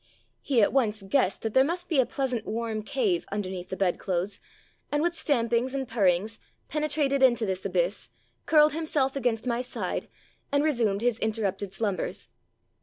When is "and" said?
4.91-5.03, 5.75-5.87, 10.51-10.63